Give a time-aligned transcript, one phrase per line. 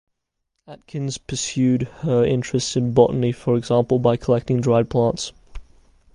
[0.67, 5.31] Atkins pursued her interests in botany, for example by collecting dried plants.